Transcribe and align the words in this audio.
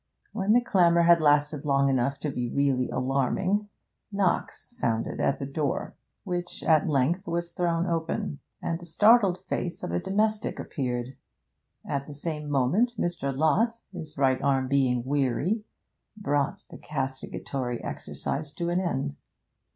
When 0.33 0.53
the 0.53 0.63
clamour 0.63 1.03
had 1.03 1.21
lasted 1.21 1.63
long 1.63 1.87
enough 1.87 2.17
to 2.21 2.31
be 2.31 2.49
really 2.49 2.89
alarming, 2.89 3.69
knocks 4.11 4.65
sounded 4.75 5.21
at 5.21 5.37
the 5.37 5.45
door, 5.45 5.93
which 6.23 6.63
at 6.63 6.89
length 6.89 7.27
was 7.27 7.51
thrown 7.51 7.85
open, 7.85 8.39
and 8.63 8.79
the 8.79 8.87
startled 8.87 9.43
face 9.47 9.83
of 9.83 9.91
a 9.91 9.99
domestic 9.99 10.57
appeared. 10.57 11.15
At 11.85 12.07
the 12.07 12.15
same 12.15 12.49
moment 12.49 12.93
Mr. 12.97 13.31
Lott, 13.31 13.79
his 13.93 14.17
right 14.17 14.41
arm 14.41 14.67
being 14.67 15.03
weary, 15.05 15.65
brought 16.17 16.65
the 16.71 16.79
castigatory 16.79 17.79
exercise 17.83 18.49
to 18.53 18.69
an 18.69 18.79
end. 18.79 19.17